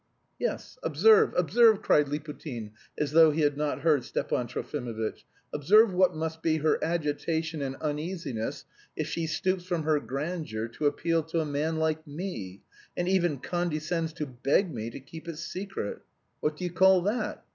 [0.39, 6.15] "Yes, observe, observe," cried Liputin, as though he had not heard Stepan Trofimovitch, "observe what
[6.15, 11.39] must be her agitation and uneasiness if she stoops from her grandeur to appeal to
[11.39, 12.63] a man like me,
[12.97, 16.01] and even condescends to beg me to keep it secret.
[16.39, 17.45] What do you call that?